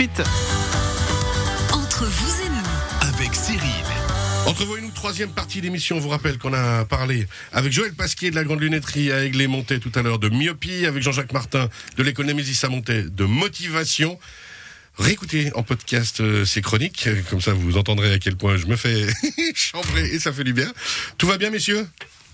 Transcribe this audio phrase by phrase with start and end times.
[0.00, 0.22] suite.
[1.72, 3.84] Entre vous et nous, avec Cyril.
[4.46, 5.96] Entre vous et nous, troisième partie d'émission.
[5.96, 9.46] On vous rappelle qu'on a parlé avec Joël Pasquier de la Grande Lunetterie à Aigle
[9.46, 11.68] Monté tout à l'heure de myopie, avec Jean-Jacques Martin
[11.98, 14.18] de l'économie Monté de motivation.
[14.98, 18.76] Réécoutez en podcast euh, ces chroniques, comme ça vous entendrez à quel point je me
[18.76, 19.06] fais
[19.54, 20.72] chambrer et ça fait du bien.
[21.18, 21.86] Tout va bien, messieurs?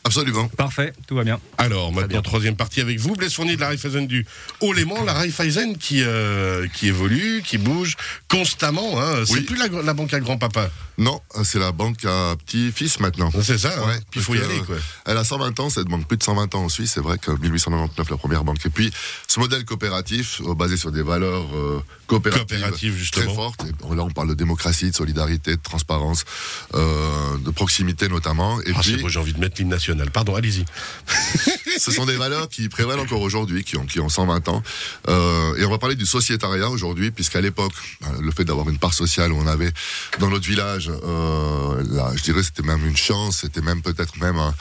[0.07, 0.46] Absolument.
[0.57, 1.41] Parfait, tout va bien.
[1.59, 3.16] Alors, maintenant, troisième partie avec vous.
[3.16, 4.25] Blaise Fournier de la Raiffeisen du
[4.61, 5.05] Haut-Léman.
[5.05, 7.96] La Raiffeisen qui, euh, qui évolue, qui bouge
[8.29, 9.00] constamment.
[9.00, 9.24] Hein.
[9.27, 10.70] C'est plus la, la, banque à grand-papa.
[10.98, 13.30] Non, c'est la banque à petit-fils maintenant.
[13.42, 13.98] C'est ça, hein.
[14.14, 14.60] il faut y aller.
[14.66, 14.77] Quoi.
[15.04, 16.92] Elle a 120 ans, cette banque, plus de 120 ans en Suisse.
[16.95, 18.64] C'est vrai que 1899, la première banque.
[18.64, 18.91] Et puis,
[19.28, 23.27] ce modèle coopératif, euh, basé sur des valeurs euh, coopératives, justement.
[23.27, 23.64] très fortes.
[23.64, 26.24] là, on parle de démocratie, de solidarité, de transparence,
[26.73, 28.60] de proximité notamment.
[28.62, 30.10] Et ah, puis, j'ai envie de mettre l'hymne national.
[30.10, 30.65] Pardon, allez-y.
[31.78, 34.62] Ce sont des valeurs qui prévalent encore aujourd'hui, qui ont, qui ont 120 ans.
[35.09, 38.78] Euh, et on va parler du sociétariat aujourd'hui, puisqu'à l'époque, euh, le fait d'avoir une
[38.78, 39.73] part sociale où on avait
[40.18, 44.54] dans notre village, euh, je dirais c'était même une chance, c'était même peut-être même un,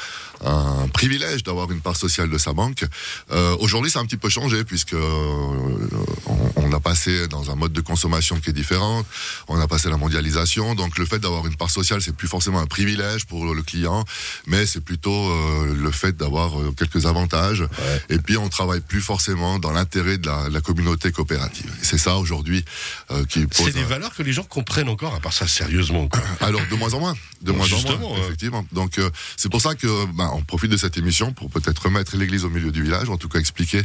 [0.43, 2.85] un privilège d'avoir une part sociale de sa banque.
[3.31, 5.87] Euh, Aujourd'hui, c'est un petit peu changé puisque euh,
[6.25, 9.03] on, on, a passé dans un mode de consommation qui est différent.
[9.47, 12.59] On a passé la mondialisation, donc le fait d'avoir une part sociale, c'est plus forcément
[12.59, 14.03] un privilège pour le client,
[14.47, 17.61] mais c'est plutôt euh, le fait d'avoir euh, quelques avantages.
[17.61, 18.01] Ouais.
[18.09, 21.71] Et puis, on travaille plus forcément dans l'intérêt de la, la, communauté coopérative.
[21.81, 22.63] C'est ça aujourd'hui
[23.11, 23.65] euh, qui pose.
[23.65, 26.07] C'est des valeurs que les gens comprennent encore, à part ça sérieusement.
[26.07, 26.21] Quoi.
[26.41, 28.65] Alors de moins en moins, de moins en moins, effectivement.
[28.71, 28.99] Donc
[29.37, 32.49] c'est pour ça que bah, on profite de cette émission pour peut-être remettre l'église au
[32.49, 33.81] milieu du village, en tout cas expliquer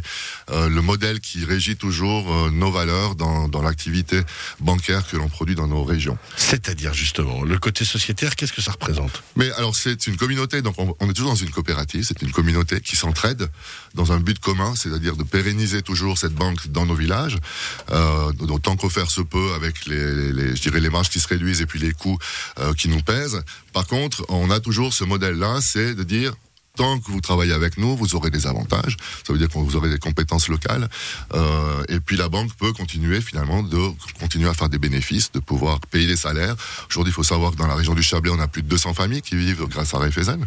[0.49, 4.21] euh, le modèle qui régit toujours euh, nos valeurs dans, dans l'activité
[4.59, 6.17] bancaire que l'on produit dans nos régions.
[6.35, 9.23] C'est-à-dire justement, le côté sociétaire, qu'est-ce que ça représente?
[9.35, 12.31] Mais alors c'est une communauté, donc on, on, est toujours dans une coopérative, c'est une
[12.31, 13.49] communauté qui s'entraide
[13.93, 17.37] dans un but commun, c'est-à-dire de pérenniser toujours cette banque dans nos villages,
[17.91, 21.61] euh, autant faire se peut avec les, les, je dirais les marges qui se réduisent
[21.61, 22.17] et puis les coûts
[22.59, 23.43] euh, qui nous pèsent.
[23.73, 26.33] Par contre, on a toujours ce modèle-là, c'est de dire
[26.81, 28.97] que vous travaillez avec nous, vous aurez des avantages.
[29.25, 30.89] Ça veut dire que vous aurez des compétences locales.
[31.33, 33.79] Euh, et puis la banque peut continuer finalement de
[34.19, 36.55] continuer à faire des bénéfices, de pouvoir payer des salaires.
[36.89, 38.93] Aujourd'hui, il faut savoir que dans la région du Chablais, on a plus de 200
[38.93, 40.43] familles qui vivent grâce à Raiffeisen.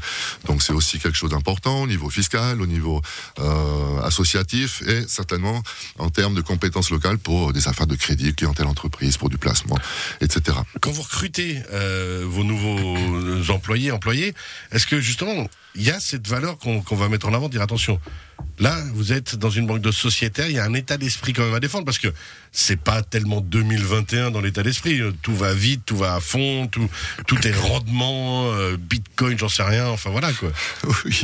[0.47, 3.01] Donc c'est aussi quelque chose d'important au niveau fiscal, au niveau
[3.39, 5.63] euh, associatif et certainement
[5.99, 9.79] en termes de compétences locales pour des affaires de crédit, clientèle entreprise, pour du placement,
[10.21, 10.59] etc.
[10.81, 14.35] Quand vous recrutez euh, vos nouveaux employés, employés,
[14.73, 17.63] est-ce que justement il y a cette valeur qu'on qu va mettre en avant, dire
[17.63, 17.99] attention,
[18.59, 21.45] là, vous êtes dans une banque de sociétaires, il y a un état d'esprit quand
[21.45, 22.09] même à défendre, parce que
[22.53, 25.01] c'est pas tellement 2021 dans l'état d'esprit.
[25.23, 26.89] Tout va vite, tout va à fond, tout,
[27.27, 30.51] tout est rendement, euh, bitcoin, j'en sais rien, enfin voilà quoi.
[31.05, 31.23] Oui.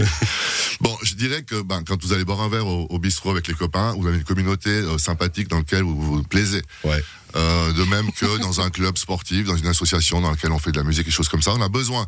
[0.80, 3.46] bon, je dirais que ben, quand vous allez boire un verre au, au, bistrot avec
[3.46, 6.62] les copains, vous avez une communauté euh, sympathique dans laquelle vous vous plaisez.
[6.84, 7.02] Ouais.
[7.36, 10.72] Euh, de même que dans un club sportif, dans une association dans laquelle on fait
[10.72, 12.06] de la musique et choses comme ça, on a besoin.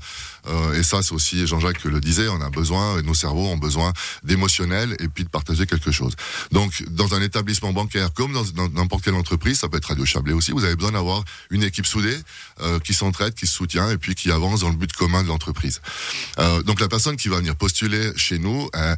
[0.48, 3.92] Euh, et ça, c'est aussi Jean-Jacques le disait, on a besoin, nos cerveaux ont besoin
[4.24, 6.14] d'émotionnel et puis de partager quelque chose.
[6.50, 10.32] Donc, dans un établissement bancaire comme dans n'importe quelle entreprise, ça peut être Radio Chablais
[10.32, 12.16] aussi, vous avez besoin d'avoir une équipe soudée
[12.60, 15.28] euh, qui s'entraide, qui se soutient et puis qui avance dans le but commun de
[15.28, 15.81] l'entreprise.
[16.38, 18.97] Euh, donc, la personne qui va venir postuler chez nous, elle,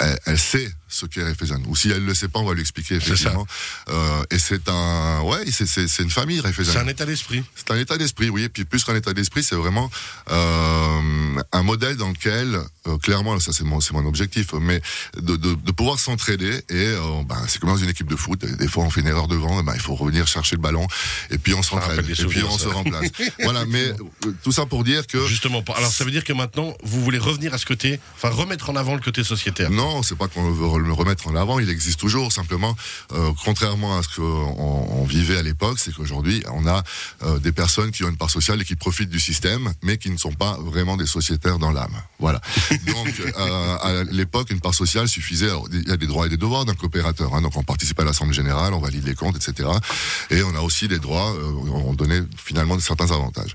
[0.00, 1.62] elle, elle sait ce qu'est Raiffeisen.
[1.66, 3.46] Ou si elle ne le sait pas, on va lui expliquer effectivement.
[3.88, 6.72] Euh, et c'est un, ouais, c'est une famille Raiffeisen.
[6.72, 7.42] C'est un état d'esprit.
[7.54, 8.44] C'est un état d'esprit, oui.
[8.44, 9.90] Et puis plus qu'un état d'esprit, c'est vraiment
[10.30, 14.80] euh, un modèle dans lequel, euh, clairement, ça c'est mon, c'est mon objectif, mais
[15.16, 16.62] de, de, de pouvoir s'entraider.
[16.68, 18.44] Et euh, ben, c'est comme dans une équipe de foot.
[18.44, 20.86] Des fois, on fait une erreur devant, ben, il faut revenir chercher le ballon,
[21.30, 22.64] et puis on s'entraide, et puis on ça.
[22.64, 23.10] se remplace.
[23.42, 23.64] voilà.
[23.66, 23.92] Mais
[24.42, 27.54] tout ça pour dire que justement, alors ça veut dire que maintenant, vous voulez revenir
[27.54, 29.70] à ce côté, enfin remettre en avant le côté sociétaire.
[29.70, 32.32] Non, c'est pas qu'on veut le remettre en avant, il existe toujours.
[32.32, 32.76] Simplement,
[33.12, 36.82] euh, contrairement à ce qu'on on vivait à l'époque, c'est qu'aujourd'hui, on a
[37.22, 40.10] euh, des personnes qui ont une part sociale et qui profitent du système, mais qui
[40.10, 41.94] ne sont pas vraiment des sociétaires dans l'âme.
[42.18, 42.40] Voilà.
[42.86, 45.46] Donc, euh, à l'époque, une part sociale suffisait.
[45.46, 47.34] Alors, il y a des droits et des devoirs d'un coopérateur.
[47.34, 49.68] Hein, donc, on participe à l'assemblée générale, on valide les comptes, etc.
[50.30, 51.34] Et on a aussi des droits.
[51.86, 53.52] On donnait finalement certains avantages.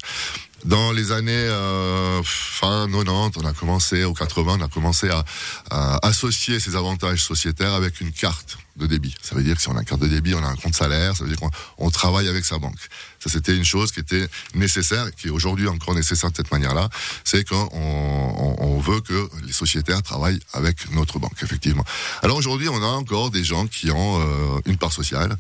[0.66, 5.24] Dans les années euh, fin 90, on a commencé, au 80, on a commencé à,
[5.70, 9.16] à, associer ces avantages sociétaires avec une carte de débit.
[9.22, 10.76] Ça veut dire que si on a une carte de débit, on a un compte
[10.76, 11.40] salaire, ça veut dire
[11.78, 12.80] qu'on travaille avec sa banque.
[13.20, 16.90] Ça, c'était une chose qui était nécessaire, qui est aujourd'hui encore nécessaire de cette manière-là,
[17.24, 21.86] c'est qu'on on, on veut que les sociétaires travaillent avec notre banque, effectivement.
[22.24, 25.36] Alors aujourd'hui, on a encore des gens qui ont euh, une part sociale,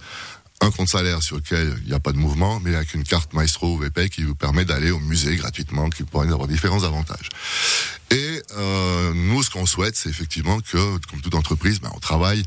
[0.61, 3.33] un compte salaire sur lequel il n'y a pas de mouvement, mais avec une carte
[3.33, 7.29] Maestro ou VP qui vous permet d'aller au musée gratuitement, qui pourrait avoir différents avantages.
[8.11, 12.43] Et euh, nous, ce qu'on souhaite, c'est effectivement que, comme toute entreprise, ben, on travaille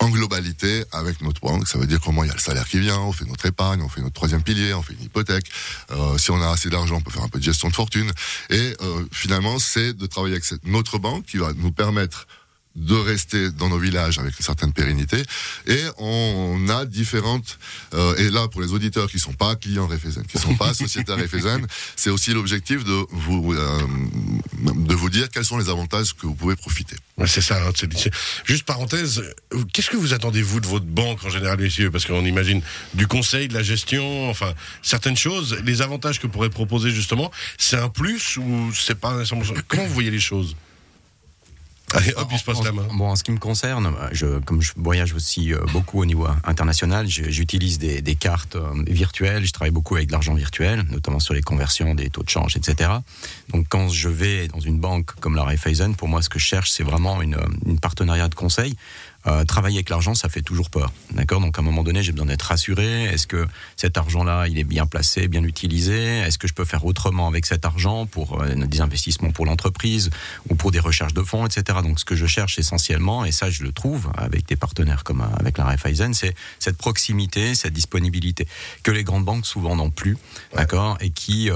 [0.00, 1.66] en globalité avec notre banque.
[1.66, 3.80] Ça veut dire comment il y a le salaire qui vient, on fait notre épargne,
[3.82, 5.46] on fait notre troisième pilier, on fait une hypothèque.
[5.92, 8.10] Euh, si on a assez d'argent, on peut faire un peu de gestion de fortune.
[8.50, 12.26] Et euh, finalement, c'est de travailler avec cette, notre banque qui va nous permettre
[12.76, 15.22] de rester dans nos villages avec une certaine pérennité.
[15.66, 17.58] Et on a différentes.
[17.94, 21.16] Euh, et là, pour les auditeurs qui sont pas clients Refezen, qui sont pas sociétaires
[21.16, 21.66] Refezen,
[21.96, 23.78] c'est aussi l'objectif de vous euh,
[24.62, 26.96] de vous dire quels sont les avantages que vous pouvez profiter.
[27.16, 27.62] Ouais, c'est ça.
[27.64, 27.72] hein,
[28.44, 29.22] Juste parenthèse,
[29.72, 31.90] qu'est-ce que vous attendez vous de votre banque en général, messieurs?
[31.90, 32.60] Parce qu'on imagine
[32.94, 35.56] du conseil, de la gestion, enfin certaines choses.
[35.64, 39.36] Les avantages que pourrait proposer justement, c'est un plus ou c'est pas ça
[39.68, 40.56] Comment vous voyez les choses?
[41.94, 42.86] Allez, hop, il se passe en, la main.
[42.92, 46.26] Bon, en ce qui me concerne, je, comme je voyage aussi euh, beaucoup au niveau
[46.44, 49.44] international, j'utilise des, des cartes euh, virtuelles.
[49.44, 52.56] Je travaille beaucoup avec de l'argent virtuel, notamment sur les conversions, des taux de change,
[52.56, 52.90] etc.
[53.50, 56.44] Donc, quand je vais dans une banque comme la Raiffeisen, pour moi, ce que je
[56.44, 58.76] cherche, c'est vraiment une, une partenariat de conseil.
[59.26, 60.92] Euh, travailler avec l'argent, ça fait toujours peur.
[61.12, 61.40] D'accord?
[61.40, 63.04] Donc, à un moment donné, j'ai besoin d'être rassuré.
[63.04, 66.18] Est-ce que cet argent-là, il est bien placé, bien utilisé?
[66.18, 70.10] Est-ce que je peux faire autrement avec cet argent pour euh, des investissements pour l'entreprise
[70.48, 71.78] ou pour des recherches de fonds, etc.
[71.82, 75.22] Donc, ce que je cherche essentiellement, et ça, je le trouve avec des partenaires comme
[75.22, 78.46] euh, avec la Raiffeisen, c'est cette proximité, cette disponibilité
[78.82, 80.18] que les grandes banques souvent n'ont plus,
[80.54, 81.50] d'accord, et qui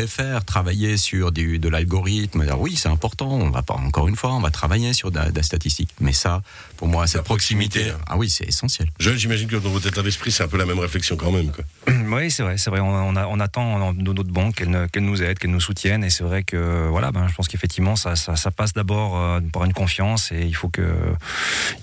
[0.00, 2.44] préfèrent travailler sur du, de l'algorithme.
[2.58, 3.30] Oui, c'est important.
[3.30, 5.88] On va pas encore une fois, on va travailler sur de, la- de la statistique.
[6.00, 6.42] Mais ça,
[6.76, 8.04] pour moi, cette proximité, proximité, hein.
[8.12, 8.88] ah oui, c'est essentiel.
[9.00, 11.50] Joël, j'imagine que dans votre état d'esprit, c'est un peu la même réflexion quand même.
[11.50, 11.64] Quoi.
[12.16, 12.80] Oui, c'est vrai, c'est vrai.
[12.80, 16.04] On, on a- on attend de notre banque qu'elle nous aide, qu'elle nous soutienne.
[16.04, 19.40] Et c'est vrai que, voilà, ben, je pense qu'effectivement, ça, ça, ça passe d'abord euh,
[19.50, 20.86] par une confiance et il faut que,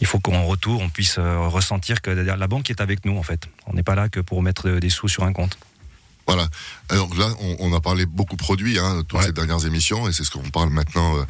[0.01, 3.23] il faut qu'en retour, on puisse euh, ressentir que la banque est avec nous, en
[3.23, 3.47] fait.
[3.65, 5.57] On n'est pas là que pour mettre des sous sur un compte.
[6.27, 6.47] Voilà.
[6.89, 9.25] Alors là, on, on a parlé beaucoup produits hein, toutes Ouais.
[9.27, 11.23] ces dernières émissions, et c'est ce qu'on parle maintenant euh,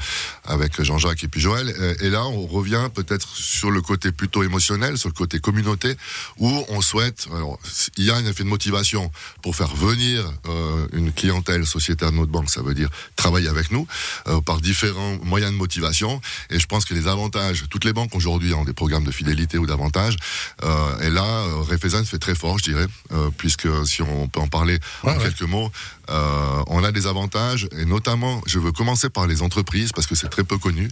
[0.46, 1.74] avec Jean-Jacques et puis Joël.
[1.80, 5.96] Euh, Et là, on revient peut-être sur le côté plutôt émotionnel, sur le côté communauté,
[6.38, 7.28] où on souhaite.
[7.34, 7.60] alors,
[7.98, 9.12] il y a un effet de motivation
[9.42, 12.50] pour faire venir euh, une clientèle sociétaire de notre banque.
[12.50, 13.88] Ça veut dire travailler avec nous
[14.28, 16.22] euh, par différents moyens de motivation.
[16.50, 19.58] Et je pense que les avantages, toutes les banques aujourd'hui ont des programmes de fidélité
[19.58, 20.18] ou d'avantages.
[20.64, 24.40] Euh, et là, euh, Refezen fait très fort, je dirais, euh, puisque si on peut
[24.40, 25.24] en parler Ouais, en ouais.
[25.24, 25.72] quelques mots,
[26.10, 30.16] euh, on a des avantages et notamment, je veux commencer par les entreprises parce que
[30.16, 30.90] c'est très peu connu.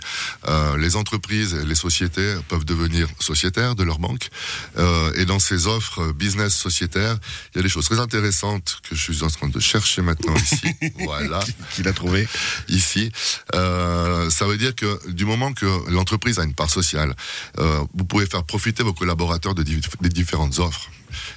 [0.47, 4.29] Euh, les entreprises, et les sociétés peuvent devenir sociétaires de leur banque
[4.77, 7.17] Euh, et dans ces offres business sociétaires,
[7.53, 10.35] il y a des choses très intéressantes que je suis en train de chercher maintenant
[10.35, 10.67] ici.
[10.99, 11.41] voilà
[11.73, 12.27] Qu'il a trouvé.
[12.69, 13.11] ici.
[13.53, 17.15] Ça veut dire que du moment que l'entreprise a une part sociale,
[17.57, 20.89] vous pouvez faire profiter vos collaborateurs de des différentes offres.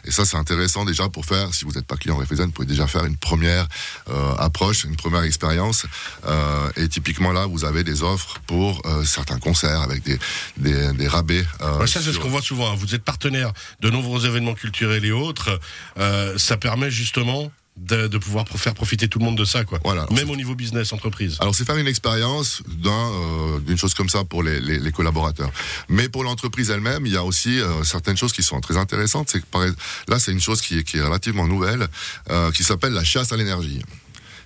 [0.05, 2.67] Et ça, c'est intéressant déjà pour faire, si vous n'êtes pas client Refezen, vous pouvez
[2.67, 3.67] déjà faire une première
[4.09, 5.87] euh, approche, une première expérience.
[6.26, 10.19] Euh, et typiquement là, vous avez des offres pour euh, certains concerts avec des,
[10.56, 11.44] des, des rabais.
[11.81, 12.71] Ouais, ça, c'est ce qu'on voit souvent.
[12.73, 12.76] hein.
[12.76, 15.59] Vous êtes partenaire de nombreux événements culturels et autres.
[16.37, 19.81] Ça permet justement de, de pouvoir faire profiter tout le monde de ça, quoi.
[19.85, 20.06] Voilà.
[20.11, 21.37] Même au niveau business, entreprise.
[21.41, 24.93] Alors c'est faire une expérience d'un, euh, d'une chose comme ça pour les, les, les
[24.93, 25.50] collaborateurs.
[25.88, 29.29] Mais pour l'entreprise elle-même, il y a aussi euh, certaines choses qui sont très intéressantes.
[29.31, 29.43] C'est
[30.09, 31.88] là, c'est une chose qui est, qui est relativement nouvelle,
[32.31, 33.82] euh, qui s'appelle la chasse à l'énergie.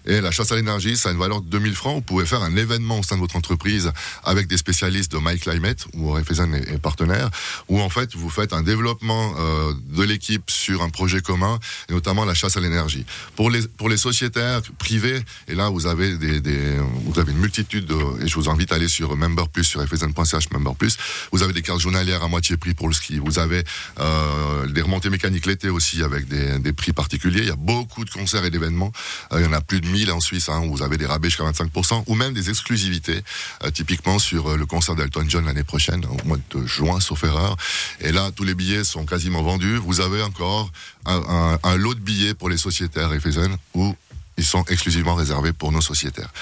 [0.09, 1.95] Et la chasse à l'énergie, ça a une valeur de 2000 francs.
[1.97, 3.93] Vous pouvez faire un événement au sein de votre entreprise
[4.25, 7.29] avec des spécialistes de MyClimate, où Refezen est, est partenaire,
[7.69, 11.59] où en fait vous faites un développement euh, de l'équipe sur un projet commun,
[11.91, 13.05] et notamment la chasse à l'énergie.
[13.37, 17.85] Pour les pour les sociétaires privés, et là vous avez des, vous avez une multitude
[17.85, 20.97] de, et je vous invite à aller sur Member Plus sur refezen.ch Member Plus.
[21.33, 23.19] Vous avez des cartes journalières à moitié prix pour le ski.
[23.19, 23.63] Vous avez
[24.01, 27.41] euh, des remontées mécaniques l'été aussi avec des, des prix particuliers.
[27.41, 28.93] Il y a beaucoup de concerts et d'événements.
[29.33, 31.07] Euh, il y en a plus de 1000 en Suisse hein, où vous avez des
[31.07, 33.23] rabais jusqu'à 25% ou même des exclusivités,
[33.65, 37.25] euh, typiquement sur euh, le concert d'Elton John l'année prochaine, au mois de juin, sauf
[37.25, 37.57] erreur.
[38.01, 39.77] Et là, tous les billets sont quasiment vendus.
[39.77, 40.71] Vous avez encore
[41.07, 43.95] un, un- un lot de billets pour les sociétaires Refezen où
[44.41, 46.33] ils sont exclusivement réservés pour nos sociétaires.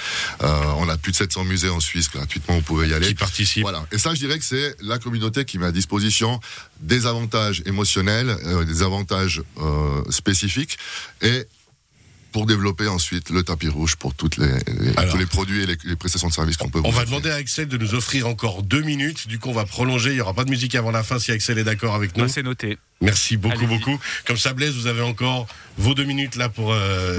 [0.43, 3.07] Euh, on a plus de 700 musées en Suisse gratuitement, vous pouvez y aller.
[3.07, 3.63] Qui participent.
[3.63, 3.83] Voilà.
[3.91, 6.39] Et ça, je dirais que c'est la communauté qui met à disposition
[6.79, 10.77] des avantages émotionnels, euh, des avantages euh, spécifiques,
[11.23, 11.47] et
[12.37, 14.45] pour développer ensuite le tapis rouge pour toutes les,
[14.79, 15.11] les- Alors.
[15.11, 17.05] tous les produits et les, les prestations de services qu'on peut On va offrir.
[17.05, 19.27] demander à Axel de nous offrir encore deux minutes.
[19.27, 20.11] Du coup, on va prolonger.
[20.11, 22.25] Il n'y aura pas de musique avant la fin si Axel est d'accord avec nous.
[22.25, 22.77] Bah, c'est noté.
[23.01, 23.67] Merci beaucoup, Allez-y.
[23.79, 23.99] beaucoup.
[24.27, 25.47] Comme ça, Blaise, vous avez encore
[25.79, 27.17] vos deux minutes là pour euh,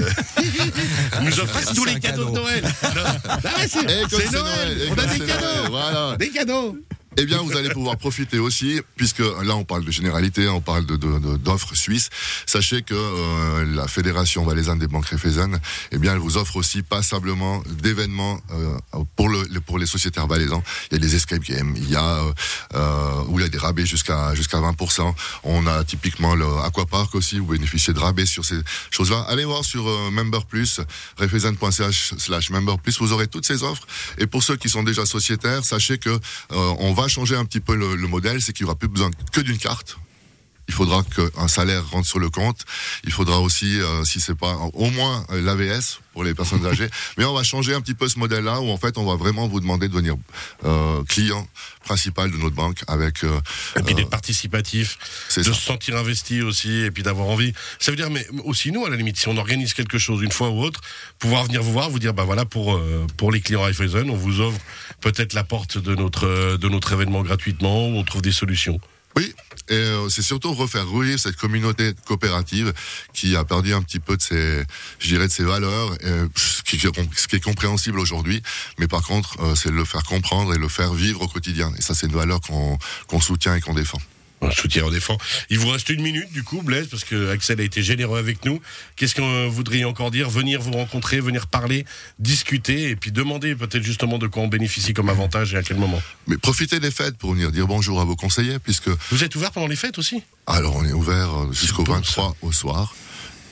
[1.21, 2.35] nous offrir tous les cadeaux cadeau.
[2.35, 2.63] de Noël.
[2.63, 4.81] Non, non, mais c'est Noël.
[4.81, 5.69] et On a des c'est Noël, cadeaux.
[5.71, 6.15] Voilà.
[6.17, 6.77] Des cadeaux.
[7.17, 10.85] Eh bien, vous allez pouvoir profiter aussi, puisque là, on parle de généralité, on parle
[10.85, 12.09] de, de- d'offres suisses.
[12.45, 15.59] Sachez que euh, la Fédération valaisanne des banques réfésanes,
[15.91, 18.77] eh bien, elle vous offre aussi passablement d'événements euh,
[19.15, 20.63] pour, le, pour les sociétaires valaisans.
[20.91, 22.21] Il y a des escape games, il y a
[22.75, 25.13] euh, où il y a des rabais jusqu'à jusqu'à 20%.
[25.43, 28.59] On a typiquement le Aquapark aussi, vous bénéficiez de rabais sur ces
[28.91, 29.25] choses-là.
[29.29, 30.79] Allez voir sur euh, Member Plus,
[32.17, 33.85] slash Member Plus, vous aurez toutes ces offres.
[34.17, 36.17] Et pour ceux qui sont déjà sociétaires, sachez que euh,
[36.79, 39.09] on va changer un petit peu le, le modèle, c'est qu'il n'y aura plus besoin
[39.31, 39.97] que d'une carte.
[40.69, 42.63] Il faudra qu'un salaire rentre sur le compte.
[43.03, 46.87] Il faudra aussi, euh, si c'est pas au moins euh, l'AVS pour les personnes âgées.
[47.17, 49.47] Mais on va changer un petit peu ce modèle-là où en fait on va vraiment
[49.47, 50.15] vous demander de devenir
[50.65, 51.47] euh, client
[51.83, 53.23] principal de notre banque avec.
[53.23, 53.39] euh,
[53.77, 54.99] Et puis d'être participatif,
[55.35, 55.53] de ça.
[55.53, 57.51] se sentir investi aussi, et puis d'avoir envie.
[57.79, 60.31] Ça veut dire, mais aussi nous, à la limite, si on organise quelque chose une
[60.31, 60.81] fois ou autre,
[61.17, 64.15] pouvoir venir vous voir, vous dire, bah voilà, pour euh, pour les clients Raiffeisen, on
[64.15, 64.59] vous offre
[65.01, 68.79] peut-être la porte de notre de notre événement gratuitement, où on trouve des solutions.
[69.19, 69.35] Oui,
[69.67, 72.71] et euh, c'est surtout refaire revivre cette communauté coopérative
[73.13, 74.63] qui a perdu un petit peu de ses,
[74.97, 75.93] je de ses valeurs,
[76.37, 76.77] ce, qui,
[77.35, 78.41] est compréhensible aujourd'hui.
[78.77, 81.69] Mais par contre, euh, c'est le faire comprendre et le faire vivre au quotidien.
[81.77, 83.99] Et ça, c'est une valeur qu'on soutient et qu'on défend.
[84.41, 85.17] On soutient, on défend.
[85.49, 88.45] Il vous reste une minute, du coup, Blaise, parce que Axel a été généreux avec
[88.45, 88.61] nous.
[88.95, 90.29] Qu'est-ce que vous voudriez encore dire?
[90.29, 91.85] Venir vous rencontrer, venir parler,
[92.19, 95.77] discuter, et puis demander peut-être justement de quoi on bénéficie comme avantage et à quel
[95.77, 96.01] moment.
[96.27, 99.51] Mais profitez des fêtes pour venir dire bonjour à vos conseillers, puisque Vous êtes ouvert
[99.51, 100.23] pendant les fêtes aussi?
[100.47, 102.95] Alors on est ouvert euh, jusqu'au bon, 23 au soir.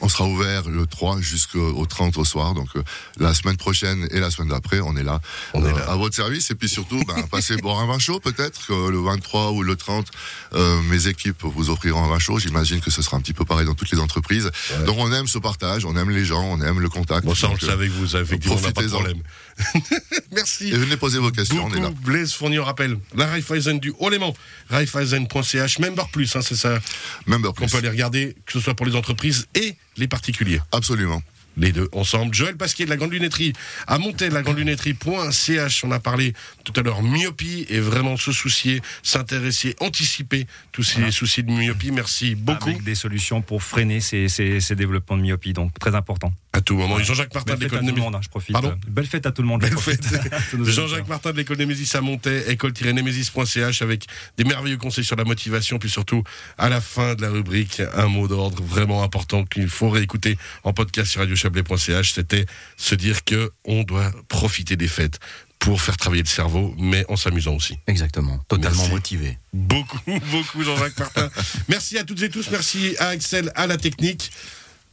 [0.01, 2.54] On sera ouvert le 3 jusqu'au 30 au soir.
[2.54, 2.84] Donc euh,
[3.20, 5.20] la semaine prochaine et la semaine d'après, on est là,
[5.54, 5.89] On est euh, là.
[5.92, 6.51] à votre service.
[6.51, 8.68] Et puis surtout, ben, passez boire un vin chaud peut-être.
[8.68, 10.08] que le 23 ou le 30,
[10.54, 12.38] euh, mes équipes vous offriront un vin chaud.
[12.39, 14.51] J'imagine que ce sera un petit peu pareil dans toutes les entreprises.
[14.86, 17.25] Donc on aime ce partage, on aime les gens, on aime le contact.
[17.25, 19.00] Bon, ça, on le savait avec vous, ça, effectivement, on pas de profitez-en.
[19.00, 19.22] problème.
[20.32, 20.68] Merci.
[20.70, 21.89] Et venez poser vos questions, on est là.
[21.89, 22.98] Beaucoup, Blaise Fournier, on rappelle.
[23.16, 24.34] La Raiffeisen du Haut-Léman.
[24.70, 26.80] Raiffeisen.ch, Member Plus, hein, c'est ça
[27.25, 27.68] Member Plus.
[27.68, 30.62] peut aller regarder, que ce soit pour les entreprises et les particuliers.
[30.72, 31.22] Absolument.
[31.58, 32.34] Les deux ensemble.
[32.36, 33.54] Joël Pasquier de la Grande Lunetterie
[33.88, 35.84] à Montel, la grande lunetterie.ch.
[35.84, 36.34] On a parlé
[36.64, 41.92] tout à l'heure myopie et vraiment se soucier, s'intéresser, anticiper tous ces soucis de myopie.
[41.92, 42.70] Merci beaucoup.
[42.70, 46.32] Avec des solutions pour freiner ces, ces- ces développements de myopie, donc très important.
[46.54, 46.98] À tout moment.
[47.00, 48.04] Jean-Jacques Martin Belle de l'école Némésis.
[48.04, 48.54] monde, hein, je profite.
[48.54, 49.62] Pardon Belle fête à tout le monde.
[49.62, 50.04] Belle fête.
[50.64, 51.08] Jean-Jacques.
[51.08, 54.06] Martin de l'école Némésis à Montaix, école-némésis.ch avec
[54.38, 56.24] des merveilleux conseils sur la motivation, puis surtout
[56.58, 60.74] à la fin de la rubrique, un mot d'ordre vraiment important qu'il faut réécouter en
[60.74, 62.46] podcast sur radiochablais.ch, c'était
[62.77, 65.20] se dire que on doit profiter des fêtes
[65.60, 67.77] pour faire travailler le cerveau, mais en s'amusant aussi.
[67.88, 68.38] Exactement.
[68.48, 68.92] Totalement Merci.
[68.92, 69.38] motivé.
[69.54, 70.00] Beaucoup,
[70.32, 71.30] beaucoup, Jean-Jacques Martin.
[71.68, 72.50] Merci à toutes et tous.
[72.51, 74.32] Merci à Axel, à la technique.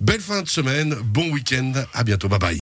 [0.01, 0.95] Belle fin de semaine.
[1.05, 1.73] Bon week-end.
[1.93, 2.29] À bientôt.
[2.29, 2.53] Bye bye.